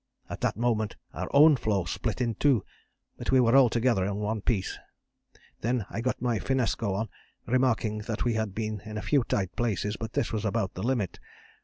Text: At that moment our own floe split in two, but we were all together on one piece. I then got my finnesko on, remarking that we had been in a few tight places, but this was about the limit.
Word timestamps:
At 0.31 0.41
that 0.41 0.57
moment 0.57 0.95
our 1.13 1.29
own 1.31 1.55
floe 1.55 1.85
split 1.85 2.21
in 2.21 2.33
two, 2.33 2.65
but 3.19 3.29
we 3.29 3.39
were 3.39 3.55
all 3.55 3.69
together 3.69 4.03
on 4.09 4.17
one 4.17 4.41
piece. 4.41 4.79
I 5.35 5.39
then 5.59 5.85
got 6.01 6.19
my 6.19 6.39
finnesko 6.39 6.95
on, 6.95 7.07
remarking 7.45 7.99
that 8.07 8.23
we 8.25 8.33
had 8.33 8.55
been 8.55 8.81
in 8.83 8.97
a 8.97 9.03
few 9.03 9.23
tight 9.23 9.55
places, 9.55 9.97
but 9.97 10.13
this 10.13 10.33
was 10.33 10.43
about 10.43 10.73
the 10.73 10.81
limit. 10.81 11.19